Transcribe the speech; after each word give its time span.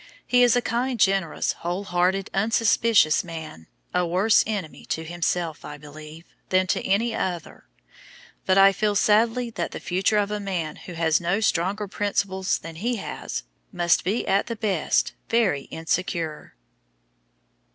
He 0.25 0.41
is 0.41 0.55
a 0.55 0.63
kind, 0.63 0.99
generous, 0.99 1.51
whole 1.51 1.83
hearted, 1.83 2.31
unsuspicious 2.33 3.23
man, 3.23 3.67
a 3.93 4.03
worse 4.03 4.43
enemy 4.47 4.83
to 4.85 5.03
himself, 5.03 5.63
I 5.63 5.77
believe, 5.77 6.25
than 6.49 6.65
to 6.73 6.83
any 6.83 7.13
other; 7.13 7.65
but 8.47 8.57
I 8.57 8.71
feel 8.71 8.95
sadly 8.95 9.51
that 9.51 9.69
the 9.73 9.79
future 9.79 10.17
of 10.17 10.31
a 10.31 10.39
man 10.39 10.77
who 10.77 10.93
has 10.93 11.21
not 11.21 11.43
stronger 11.43 11.87
principles 11.87 12.57
than 12.57 12.77
he 12.77 12.95
has 12.95 13.43
must 13.71 14.03
be 14.03 14.25
at 14.27 14.47
the 14.47 14.55
best 14.55 15.13
very 15.29 15.65
insecure. 15.65 16.55